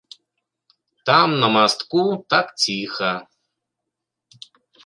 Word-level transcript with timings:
Там 1.07 1.29
на 1.43 1.49
мастку 1.57 2.01
так 2.35 2.47
ціха. 2.65 3.13